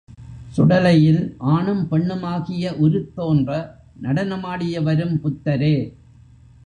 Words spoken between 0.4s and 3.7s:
சுடலையில் ஆணும் பெண்ணுமாகிய உருத்தோன்ற